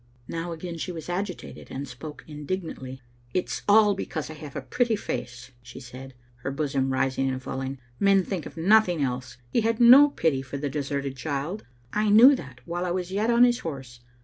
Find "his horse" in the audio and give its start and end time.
13.43-13.99